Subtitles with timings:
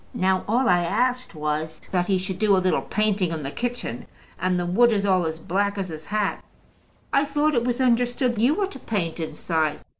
[0.15, 4.07] Now all I asked was that he should do a little painting in the kitchen;
[4.39, 6.43] and the wood is all as black as his hat."
[7.13, 9.79] "I thought it was understood you were to paint inside."